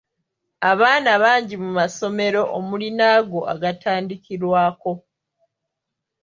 [0.71, 4.91] Abaana bangi mu masomero omuli n’ago agatandikirwako.